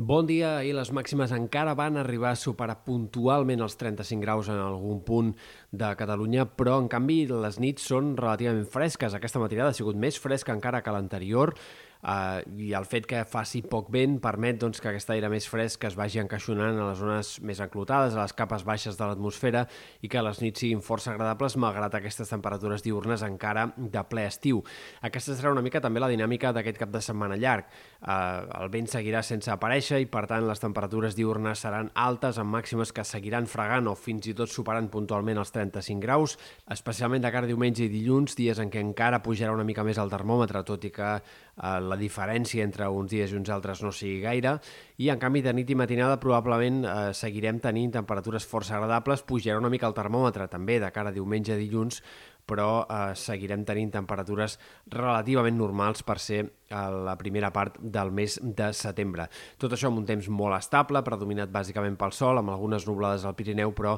Bon 0.00 0.24
dia 0.24 0.62
i 0.64 0.70
les 0.72 0.88
màximes 0.96 1.28
encara 1.36 1.74
van 1.76 1.98
arribar 2.00 2.30
a 2.32 2.38
superar 2.40 2.78
puntualment 2.86 3.60
els 3.60 3.74
35 3.76 4.22
graus 4.24 4.46
en 4.48 4.56
algun 4.56 5.02
punt 5.04 5.34
de 5.76 5.90
Catalunya, 6.00 6.46
però 6.56 6.78
en 6.80 6.88
canvi 6.88 7.18
les 7.28 7.58
nits 7.60 7.84
són 7.90 8.14
relativament 8.16 8.64
fresques. 8.72 9.12
Aquesta 9.12 9.42
matinada 9.42 9.74
ha 9.74 9.76
sigut 9.76 10.00
més 10.00 10.16
fresca 10.16 10.56
encara 10.56 10.80
que 10.80 10.94
l'anterior 10.96 11.52
Uh, 12.00 12.40
i 12.56 12.70
el 12.72 12.86
fet 12.88 13.04
que 13.04 13.18
faci 13.28 13.60
poc 13.60 13.90
vent 13.92 14.14
permet 14.24 14.56
doncs, 14.60 14.80
que 14.80 14.88
aquest 14.88 15.10
aire 15.12 15.28
més 15.28 15.44
fresc 15.50 15.84
es 15.84 15.96
vagi 15.98 16.22
encaixonant 16.22 16.78
a 16.78 16.86
les 16.88 16.96
zones 16.96 17.32
més 17.44 17.60
enclotades, 17.60 18.14
a 18.16 18.22
les 18.22 18.32
capes 18.36 18.64
baixes 18.64 18.96
de 18.96 19.04
l'atmosfera 19.04 19.66
i 20.00 20.08
que 20.08 20.22
les 20.24 20.40
nits 20.40 20.64
siguin 20.64 20.80
força 20.80 21.12
agradables 21.12 21.58
malgrat 21.60 21.98
aquestes 21.98 22.32
temperatures 22.32 22.84
diurnes 22.86 23.20
encara 23.26 23.66
de 23.76 24.04
ple 24.08 24.24
estiu. 24.24 24.62
Aquesta 25.04 25.36
serà 25.36 25.52
una 25.52 25.64
mica 25.64 25.82
també 25.84 26.00
la 26.00 26.08
dinàmica 26.08 26.54
d'aquest 26.56 26.80
cap 26.80 26.94
de 26.94 27.02
setmana 27.04 27.36
llarg. 27.36 27.68
Uh, 28.00 28.48
el 28.62 28.72
vent 28.72 28.88
seguirà 28.88 29.20
sense 29.26 29.52
aparèixer 29.52 30.00
i 30.00 30.08
per 30.08 30.24
tant 30.30 30.48
les 30.48 30.64
temperatures 30.64 31.18
diurnes 31.18 31.60
seran 31.60 31.92
altes 31.92 32.40
amb 32.40 32.56
màximes 32.56 32.94
que 32.96 33.04
seguiran 33.04 33.44
fregant 33.44 33.92
o 33.92 33.94
fins 33.98 34.30
i 34.30 34.34
tot 34.36 34.48
superant 34.48 34.88
puntualment 34.88 35.42
els 35.42 35.52
35 35.52 36.00
graus, 36.00 36.38
especialment 36.72 37.20
de 37.20 37.34
cara 37.34 37.44
a 37.44 37.52
diumenge 37.52 37.84
i 37.84 37.92
dilluns, 37.92 38.38
dies 38.40 38.58
en 38.58 38.72
què 38.72 38.80
encara 38.80 39.20
pujarà 39.20 39.52
una 39.52 39.68
mica 39.68 39.84
més 39.84 40.00
el 40.00 40.08
termòmetre, 40.08 40.64
tot 40.64 40.88
i 40.88 40.94
que 40.96 41.12
uh, 41.20 41.89
la 41.90 41.98
diferència 42.00 42.64
entre 42.64 42.88
uns 42.88 43.10
dies 43.12 43.34
i 43.34 43.38
uns 43.38 43.50
altres 43.52 43.82
no 43.84 43.92
sigui 43.92 44.20
gaire, 44.24 44.56
i 45.00 45.10
en 45.12 45.20
canvi 45.20 45.42
de 45.44 45.54
nit 45.56 45.70
i 45.70 45.78
matinada 45.78 46.20
probablement 46.22 46.82
eh, 46.84 46.96
seguirem 47.16 47.60
tenint 47.60 47.94
temperatures 47.98 48.46
força 48.46 48.76
agradables, 48.78 49.26
pujarà 49.26 49.58
una 49.58 49.72
mica 49.72 49.88
el 49.90 49.96
termòmetre 49.96 50.48
també 50.52 50.78
de 50.80 50.90
cara 50.94 51.10
a 51.10 51.16
diumenge 51.16 51.56
i 51.56 51.64
dilluns, 51.64 52.02
però 52.50 52.82
eh, 52.82 53.12
seguirem 53.18 53.62
tenint 53.66 53.92
temperatures 53.94 54.56
relativament 54.90 55.56
normals 55.58 56.02
per 56.06 56.18
ser 56.22 56.42
a 56.70 56.84
la 56.90 57.16
primera 57.18 57.50
part 57.54 57.78
del 57.80 58.12
mes 58.14 58.38
de 58.42 58.70
setembre. 58.76 59.28
Tot 59.58 59.74
això 59.74 59.90
amb 59.90 60.02
un 60.02 60.08
temps 60.08 60.28
molt 60.30 60.58
estable, 60.58 61.02
predominat 61.06 61.52
bàsicament 61.54 61.98
pel 62.00 62.14
sol, 62.16 62.40
amb 62.40 62.54
algunes 62.54 62.86
nublades 62.88 63.26
al 63.26 63.36
Pirineu, 63.38 63.74
però 63.76 63.96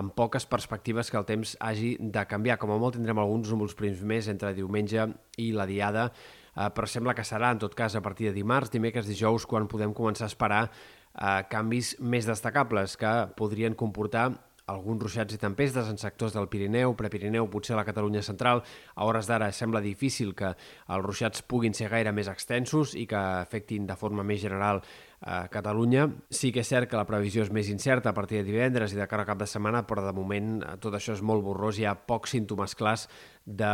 amb 0.00 0.14
poques 0.16 0.48
perspectives 0.48 1.10
que 1.10 1.20
el 1.20 1.28
temps 1.28 1.56
hagi 1.60 1.96
de 2.00 2.24
canviar. 2.28 2.58
Com 2.60 2.74
a 2.74 2.80
molt 2.80 2.98
tindrem 2.98 3.20
alguns 3.20 3.52
núvols 3.52 3.76
prims 3.78 4.04
més 4.04 4.30
entre 4.32 4.54
diumenge 4.56 5.08
i 5.40 5.52
la 5.56 5.68
diada, 5.68 6.10
eh, 6.56 6.70
però 6.74 6.88
sembla 6.88 7.14
que 7.14 7.26
serà, 7.26 7.52
en 7.52 7.62
tot 7.62 7.74
cas, 7.74 7.94
a 7.94 8.02
partir 8.02 8.30
de 8.30 8.36
dimarts, 8.38 8.72
dimecres, 8.72 9.06
dijous, 9.10 9.46
quan 9.46 9.68
podem 9.68 9.94
començar 9.94 10.28
a 10.28 10.32
esperar 10.32 10.64
eh, 10.70 11.42
canvis 11.50 11.96
més 12.00 12.26
destacables 12.26 12.96
que 13.00 13.14
podrien 13.36 13.74
comportar 13.74 14.30
alguns 14.66 15.02
ruixats 15.02 15.34
i 15.36 15.40
tempestes 15.40 15.88
en 15.90 15.98
sectors 16.00 16.32
del 16.32 16.48
Pirineu, 16.48 16.94
Prepirineu, 16.96 17.48
potser 17.52 17.74
a 17.74 17.80
la 17.82 17.84
Catalunya 17.84 18.22
central. 18.24 18.62
A 18.96 19.04
hores 19.04 19.28
d'ara 19.28 19.50
sembla 19.52 19.82
difícil 19.84 20.32
que 20.36 20.54
els 20.54 21.04
ruixats 21.04 21.44
puguin 21.44 21.76
ser 21.76 21.90
gaire 21.92 22.14
més 22.16 22.30
extensos 22.32 22.94
i 22.96 23.04
que 23.10 23.18
afectin 23.18 23.86
de 23.86 23.96
forma 24.00 24.24
més 24.24 24.40
general 24.40 24.80
a 25.24 25.48
Catalunya. 25.48 26.08
Sí 26.28 26.52
que 26.52 26.60
és 26.60 26.68
cert 26.68 26.90
que 26.90 26.98
la 27.00 27.06
previsió 27.08 27.44
és 27.44 27.52
més 27.52 27.70
incerta 27.72 28.12
a 28.12 28.16
partir 28.16 28.42
de 28.42 28.48
divendres 28.50 28.92
i 28.92 28.98
de 28.98 29.06
cara 29.08 29.24
a 29.24 29.28
cap 29.28 29.40
de 29.40 29.48
setmana, 29.48 29.84
però 29.88 30.04
de 30.04 30.12
moment 30.12 30.58
eh, 30.60 30.74
tot 30.80 30.94
això 30.94 31.16
és 31.16 31.22
molt 31.24 31.44
borrós, 31.44 31.80
hi 31.80 31.88
ha 31.88 31.96
pocs 31.96 32.36
símptomes 32.36 32.76
clars 32.76 33.08
de 33.44 33.70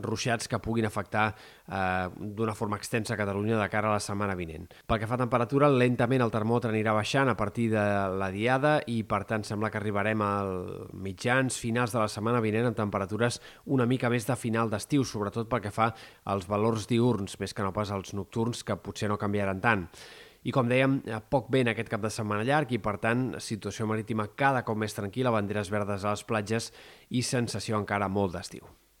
ruixats 0.00 0.48
que 0.48 0.60
puguin 0.60 0.86
afectar 0.88 1.30
eh, 1.32 2.08
d'una 2.16 2.54
forma 2.56 2.76
extensa 2.76 3.14
a 3.14 3.20
Catalunya 3.20 3.56
de 3.56 3.68
cara 3.72 3.88
a 3.88 3.96
la 3.96 4.04
setmana 4.04 4.36
vinent. 4.36 4.68
Pel 4.86 5.00
que 5.00 5.08
fa 5.08 5.16
a 5.16 5.22
temperatura, 5.24 5.72
lentament 5.72 6.24
el 6.24 6.32
termòmetre 6.36 6.72
anirà 6.74 6.94
baixant 6.96 7.32
a 7.32 7.36
partir 7.36 7.70
de 7.72 7.86
la 8.20 8.30
diada 8.32 8.76
i 8.86 9.00
per 9.08 9.24
tant 9.24 9.44
sembla 9.44 9.72
que 9.72 9.80
arribarem 9.80 10.20
al 10.24 10.54
mitjans, 10.92 11.56
finals 11.60 11.96
de 11.96 12.02
la 12.04 12.12
setmana 12.12 12.44
vinent 12.44 12.68
amb 12.68 12.76
temperatures 12.76 13.40
una 13.72 13.88
mica 13.88 14.12
més 14.12 14.28
de 14.28 14.36
final 14.36 14.68
d'estiu, 14.68 15.04
sobretot 15.08 15.48
pel 15.48 15.64
que 15.64 15.72
fa 15.72 15.94
als 16.28 16.48
valors 16.48 16.88
diurns, 16.92 17.40
més 17.40 17.56
que 17.56 17.64
no 17.64 17.72
pas 17.72 17.92
als 17.92 18.12
nocturns, 18.12 18.64
que 18.64 18.76
potser 18.76 19.08
no 19.08 19.20
canviaran 19.20 19.64
tant. 19.64 19.88
I 20.42 20.52
com 20.56 20.68
dèiem, 20.68 21.00
eh, 21.04 21.20
poc 21.28 21.50
vent 21.52 21.68
aquest 21.68 21.90
cap 21.92 22.00
de 22.00 22.10
setmana 22.10 22.46
llarg 22.48 22.72
i, 22.72 22.80
per 22.80 22.96
tant, 23.02 23.34
situació 23.38 23.86
marítima 23.86 24.30
cada 24.34 24.64
cop 24.64 24.78
més 24.80 24.96
tranquil·la, 24.96 25.34
banderes 25.34 25.70
verdes 25.70 26.04
a 26.04 26.16
les 26.16 26.24
platges 26.24 26.72
i 27.10 27.22
sensació 27.22 27.76
encara 27.76 28.08
molt 28.08 28.32
d'estiu. 28.32 28.79